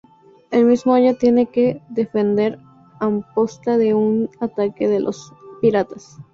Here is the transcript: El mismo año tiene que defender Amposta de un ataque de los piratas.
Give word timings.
El 0.49 0.65
mismo 0.65 0.95
año 0.95 1.13
tiene 1.13 1.45
que 1.45 1.83
defender 1.89 2.57
Amposta 2.99 3.77
de 3.77 3.93
un 3.93 4.31
ataque 4.39 4.87
de 4.87 4.99
los 4.99 5.31
piratas. 5.61 6.17